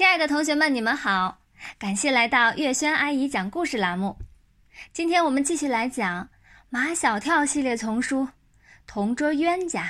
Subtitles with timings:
[0.00, 1.42] 亲爱的同学们，你们好！
[1.78, 4.16] 感谢来到月轩阿姨讲故事栏目。
[4.94, 6.30] 今天我们继续来讲
[6.70, 8.22] 马小跳系列丛书
[8.86, 9.82] 《同桌冤家》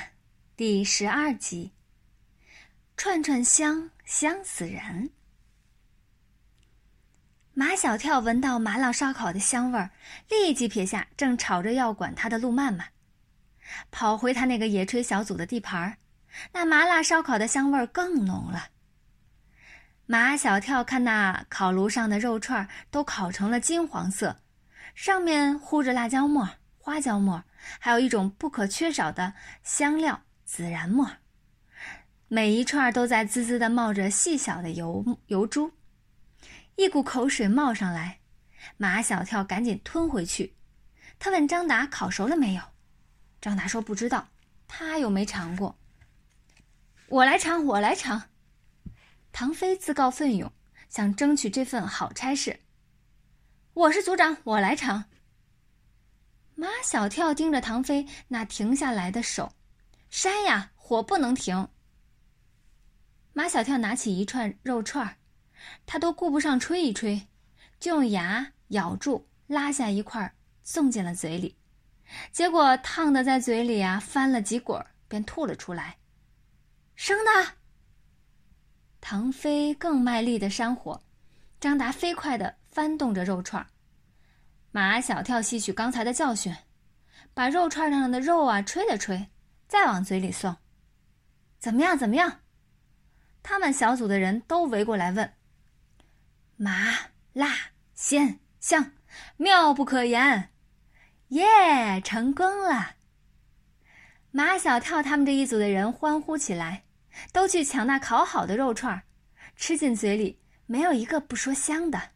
[0.57, 1.71] 第十二集
[2.97, 4.83] 《串串香香死人》。
[7.53, 9.91] 马小跳闻到麻辣烧烤的香味儿，
[10.27, 12.87] 立即撇下正吵着要管他的陆曼曼，
[13.89, 15.95] 跑回他那个野炊小组的地盘儿。
[16.51, 18.67] 那麻辣烧烤的香味儿更浓了。
[20.11, 24.41] 马小跳看那烤炉上的肉串都烤成了金黄色，
[24.93, 27.45] 上面糊着辣椒末、花椒末，
[27.79, 31.09] 还有一种不可缺少的香料孜然末。
[32.27, 35.71] 每一串都在滋滋的冒着细小的油油珠，
[36.75, 38.19] 一股口水冒上来，
[38.75, 40.57] 马小跳赶紧吞回去。
[41.19, 42.61] 他问张达烤熟了没有，
[43.39, 44.27] 张达说不知道，
[44.67, 45.79] 他又没尝过。
[47.07, 48.23] 我来尝，我来尝。
[49.31, 50.51] 唐飞自告奋勇，
[50.89, 52.59] 想争取这份好差事。
[53.73, 55.05] 我是组长，我来尝。
[56.53, 59.53] 马小跳盯着唐飞那停下来的手，
[60.09, 61.67] 扇呀，火不能停。
[63.33, 65.15] 马小跳拿起一串肉串儿
[65.85, 67.27] 他都顾不上吹一吹，
[67.79, 71.57] 就用牙咬住，拉下一块送进了嘴里。
[72.33, 75.97] 结果烫的在嘴里啊翻了几滚，便吐了出来。
[76.95, 77.60] 生的。
[79.01, 81.03] 唐飞更卖力的扇火，
[81.59, 83.67] 张达飞快的翻动着肉串
[84.71, 86.55] 马小跳吸取刚才的教训，
[87.33, 89.27] 把肉串上的肉啊吹了吹，
[89.67, 90.55] 再往嘴里送。
[91.59, 91.97] 怎么样？
[91.97, 92.39] 怎么样？
[93.43, 95.33] 他们小组的人都围过来问
[96.55, 98.93] ：“麻辣鲜香，
[99.35, 100.49] 妙不可言！”
[101.29, 102.95] 耶，成功了！
[104.31, 106.83] 马小跳他们这一组的人欢呼起来。
[107.31, 109.03] 都去抢那烤好的肉串
[109.55, 112.11] 吃进嘴里没有一个不说香的，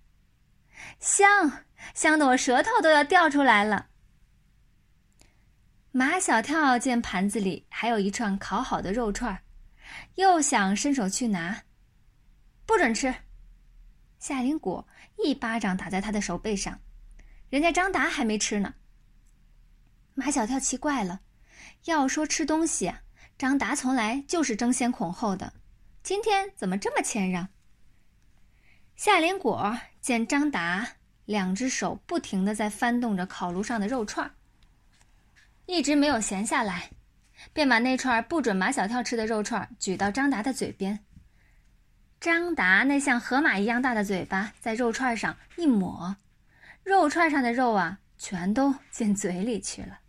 [0.99, 3.89] 香香的我舌头都要掉出来了。
[5.91, 9.41] 马小跳见盘子里还有一串烤好的肉串
[10.15, 11.63] 又想伸手去拿，
[12.65, 13.13] 不准吃！
[14.19, 14.87] 夏林果
[15.23, 16.79] 一巴掌打在他的手背上，
[17.49, 18.73] 人家张达还没吃呢。
[20.15, 21.21] 马小跳奇怪了，
[21.85, 22.93] 要说吃东西。
[23.37, 25.51] 张达从来就是争先恐后的，
[26.01, 27.49] 今天怎么这么谦让？
[28.95, 30.87] 夏林果见张达
[31.25, 34.33] 两只手不停的在翻动着烤炉上的肉串
[35.65, 36.91] 一直没有闲下来，
[37.51, 40.99] 便把那串不准马小跳吃的肉串举到张达的嘴边。
[42.21, 46.15] 张达那像河马一样大的嘴巴在肉串上一抹，
[46.83, 49.99] 肉串上的肉啊，全都进嘴里去了。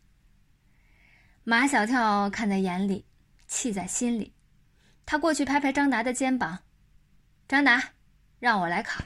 [1.42, 3.04] 马小跳看在眼里。
[3.46, 4.34] 气在心里，
[5.04, 6.60] 他过去拍拍张达的肩膀
[7.46, 7.92] ：“张达，
[8.38, 9.04] 让我来烤。”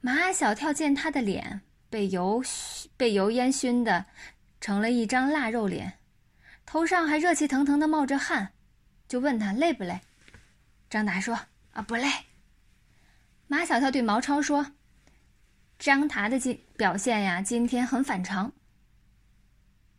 [0.00, 2.42] 马小跳见他的脸被油
[2.96, 4.06] 被油烟熏的
[4.60, 5.98] 成了一张腊肉脸，
[6.64, 8.52] 头上还热气腾腾的冒着汗，
[9.08, 10.00] 就问他累不累。
[10.88, 11.38] 张达说
[11.72, 12.08] ：“啊，不累。”
[13.48, 14.72] 马小跳对毛超说
[15.78, 18.52] ：“张达的今表现呀，今天很反常。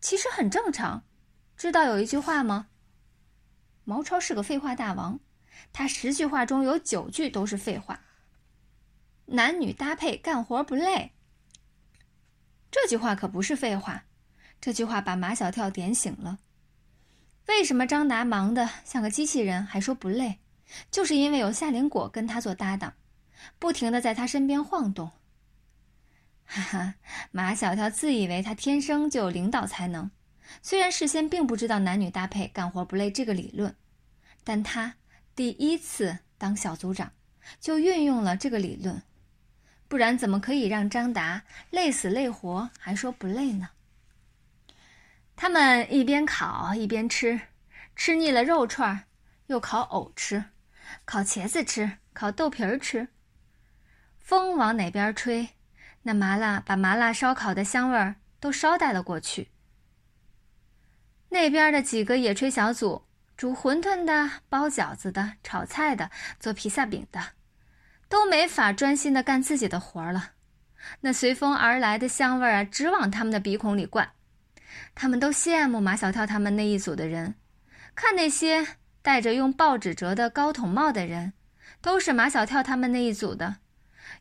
[0.02, 1.04] 其实很正常。”
[1.58, 2.68] 知道有一句话吗？
[3.84, 5.20] 毛超是个废话大王，
[5.74, 8.02] 他十句话中有九句都是废话。
[9.26, 11.14] 男女搭配干活不累。
[12.70, 14.04] 这句话可不是废话，
[14.62, 16.38] 这句话把马小跳点醒了。
[17.48, 20.40] 为什么张达忙得像个机器人还说不累？
[20.92, 22.94] 就是因为有夏林果跟他做搭档，
[23.58, 25.10] 不停的在他身边晃动。
[26.46, 26.96] 哈哈，
[27.32, 30.12] 马小跳自以为他天生就有领导才能。
[30.62, 33.76] 虽然事先并不知道男女搭配干活不累这个理论，
[34.44, 34.96] 但他
[35.36, 37.12] 第一次当小组长
[37.60, 39.02] 就运用了这个理论，
[39.88, 43.70] 不然怎么可以让张达累死累活还说不累呢？
[45.36, 47.40] 他们一边烤一边吃，
[47.96, 49.06] 吃腻了肉串
[49.46, 50.46] 又烤藕吃，
[51.06, 53.08] 烤茄子吃，烤豆皮儿吃。
[54.18, 55.50] 风往哪边吹，
[56.02, 59.50] 那麻辣把麻辣烧烤的香味儿都捎带了过去。
[61.30, 63.04] 那边的几个野炊小组，
[63.36, 66.10] 煮馄饨的、包饺子的、炒菜的、
[66.40, 67.22] 做披萨饼的，
[68.08, 70.32] 都没法专心的干自己的活了。
[71.02, 74.12] 那随风而来的香味啊，直往他们的鼻孔里灌。
[74.96, 77.36] 他们都羡慕马小跳他们那一组的人，
[77.96, 78.66] 看那些
[79.02, 81.34] 戴着用报纸折的高筒帽的人，
[81.82, 83.58] 都是马小跳他们那一组的，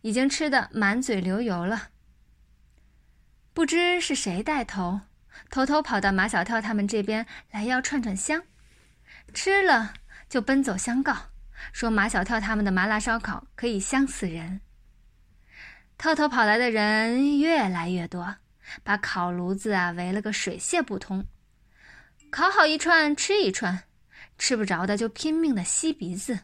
[0.00, 1.90] 已经吃得满嘴流油了。
[3.52, 5.00] 不知是谁带头。
[5.50, 8.42] 偷偷跑到马小跳他们这边来要串串香，
[9.34, 9.94] 吃了
[10.28, 11.16] 就奔走相告，
[11.72, 14.60] 说马小跳他们的麻辣烧烤可以香死人。
[15.98, 18.36] 偷偷跑来的人越来越多，
[18.82, 21.24] 把烤炉子啊围了个水泄不通。
[22.30, 23.84] 烤好一串吃一串，
[24.36, 26.40] 吃不着的就拼命的吸鼻子。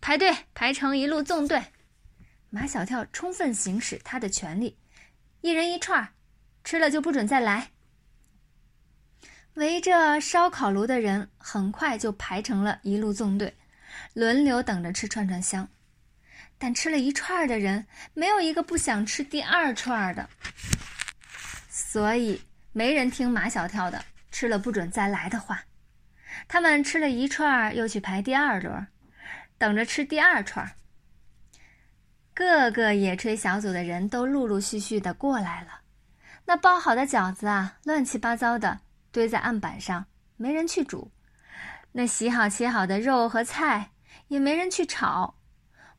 [0.00, 1.62] 排队排成一路纵队，
[2.50, 4.76] 马小跳充分行使他的权利，
[5.40, 6.12] 一人一串，
[6.72, 7.68] 吃了就不准再来。
[9.56, 13.54] 围着烧烤炉的人很快就排成了一路纵队，
[14.14, 15.68] 轮流等着吃串串香。
[16.56, 20.26] 但吃了一串的人，没有一个不想吃第二串的，
[21.68, 22.40] 所以
[22.72, 24.02] 没人听马小跳的
[24.32, 25.62] “吃了不准再来”的话。
[26.48, 28.86] 他们吃了一串，又去排第二轮，
[29.58, 30.72] 等着吃第二串。
[32.32, 35.81] 各个野炊小组的人都陆陆续续的过来了，
[36.44, 38.80] 那包好的饺子啊，乱七八糟的。
[39.12, 40.06] 堆在案板上，
[40.38, 41.10] 没人去煮；
[41.92, 43.90] 那洗好切好的肉和菜，
[44.28, 45.38] 也没人去炒。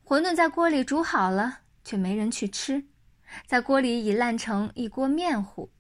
[0.04, 2.86] 馄饨在锅里煮好了，却没人去吃，
[3.46, 5.72] 在锅里已烂成一锅面糊。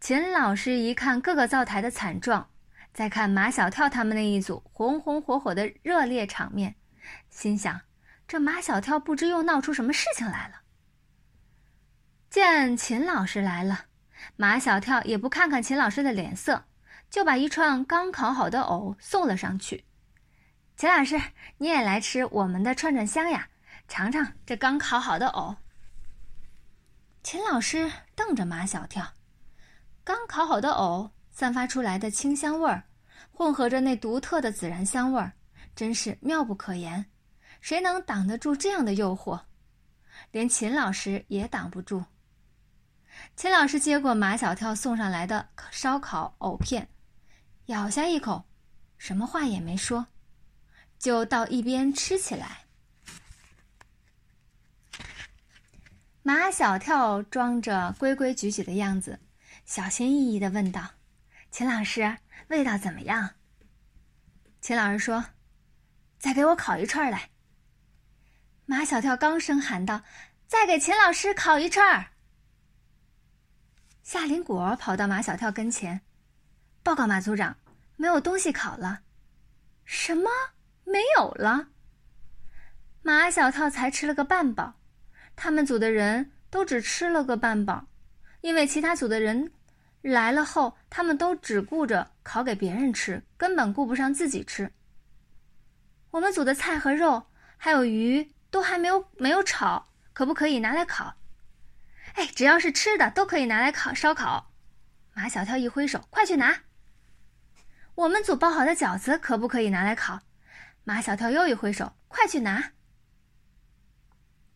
[0.00, 2.48] 秦老师一看各个灶台的惨状，
[2.94, 6.76] 再看马小跳他们那一组红红火火的热烈场面，
[7.28, 7.80] 心想：
[8.28, 10.61] 这马小跳不知又闹出什么事情来了。
[12.32, 13.84] 见秦老师来了。
[14.36, 16.64] 马小跳也不看看秦老师的脸色，
[17.10, 19.84] 就把一串刚烤好的藕送了上去。
[20.74, 21.20] 秦老师，
[21.58, 23.46] 你也来吃我们的串串香呀？
[23.86, 25.54] 尝尝这刚烤好的藕。
[27.22, 29.06] 秦老师瞪着马小跳，
[30.02, 32.84] 刚烤好的藕散发出来的清香味儿，
[33.30, 35.34] 混合着那独特的孜然香味儿，
[35.76, 37.04] 真是妙不可言。
[37.60, 39.38] 谁能挡得住这样的诱惑？
[40.30, 42.02] 连秦老师也挡不住。
[43.34, 46.88] 秦老师接过马小跳送上来的烧烤藕片，
[47.66, 48.44] 咬下一口，
[48.98, 50.06] 什么话也没说，
[50.98, 52.64] 就到一边吃起来。
[56.22, 59.18] 马小跳装着规规矩矩的样子，
[59.64, 60.90] 小心翼翼的问道
[61.50, 62.18] ：“秦老师，
[62.48, 63.30] 味道怎么样？”
[64.60, 65.24] 秦老师说
[66.20, 67.30] ：“再给我烤一串来。”
[68.66, 70.02] 马小跳刚声喊道
[70.46, 72.06] ：“再给秦老师烤一串。”
[74.12, 76.02] 夏林果跑到马小跳跟前，
[76.82, 77.56] 报告马组长，
[77.96, 79.00] 没有东西烤了。
[79.86, 80.28] 什么？
[80.84, 81.68] 没有了？
[83.00, 84.74] 马小跳才吃了个半饱，
[85.34, 87.86] 他们组的人都只吃了个半饱，
[88.42, 89.50] 因为其他组的人
[90.02, 94.70] 来了后，他们都只顾着烤给别人吃，根本顾不上自己吃。
[96.10, 101.14] 我们组的菜和肉还有鱼都还没有没有炒，可不可以拿来烤？
[102.14, 104.52] 哎，只要是吃的都可以拿来烤烧烤。
[105.14, 106.62] 马小跳一挥手，快去拿。
[107.94, 110.20] 我们组包好的饺子可不可以拿来烤？
[110.84, 112.72] 马小跳又一挥手，快去拿。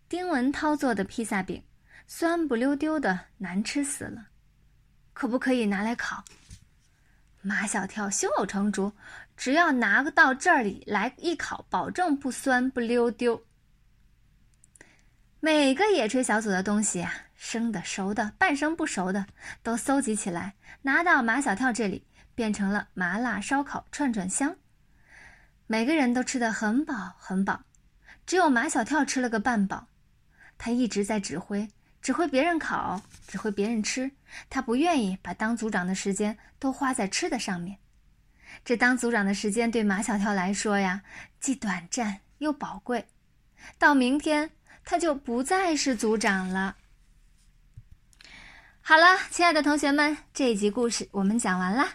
[0.09, 1.65] 丁文涛做的披萨饼，
[2.07, 4.29] 酸不溜丢的，难吃死了，
[5.13, 6.25] 可不可以拿来烤？
[7.43, 8.93] 马小跳胸有成竹，
[9.37, 13.45] 只要拿到这里来一烤，保证不酸不溜丢。
[15.47, 17.15] 每个野炊小组的东西啊。
[17.37, 19.27] 生的、熟的、半生不熟的，
[19.63, 22.05] 都搜集起来，拿到马小跳这里，
[22.35, 24.57] 变成了麻辣烧烤串串香。
[25.69, 27.61] 每个人都吃得很饱很饱，
[28.27, 29.87] 只有马小跳吃了个半饱。
[30.59, 31.69] 他一直在指挥，
[32.03, 34.11] 指挥别人烤，指挥别人吃。
[34.51, 37.79] 他不愿意把当组长的时间都花在吃的上面。
[38.65, 41.03] 这当组长的时间对马小跳来说呀，
[41.39, 43.07] 既短暂又宝贵。
[43.79, 44.51] 到明天，
[44.85, 46.77] 他就不再是组长了。
[48.81, 51.89] 好了，亲爱的同学们，这一集故事我们讲完啦，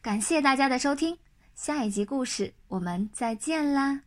[0.00, 1.16] 感谢大家的收听，
[1.54, 4.00] 下一集故事我们再见啦。